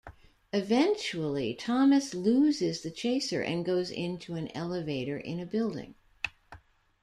Eventually, 0.51 1.53
Thomas 1.53 2.15
loses 2.15 2.81
the 2.81 2.89
chaser 2.89 3.43
and 3.43 3.63
goes 3.63 3.91
into 3.91 4.33
an 4.33 4.47
elevator 4.57 5.17
in 5.19 5.39
a 5.39 5.45
building. 5.45 5.93